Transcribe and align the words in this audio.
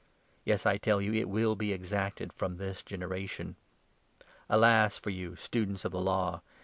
Yes, 0.45 0.65
I 0.65 0.79
tell 0.79 0.99
you, 0.99 1.13
it 1.13 1.29
will 1.29 1.55
be 1.55 1.71
exacted 1.73 2.33
from 2.33 2.57
this 2.57 2.81
generation. 2.81 3.55
Alas 4.49 4.97
for 4.97 5.11
you 5.11 5.35
52 5.35 5.43
Students 5.45 5.85
of 5.85 5.91
the 5.91 6.01
Law 6.01 6.41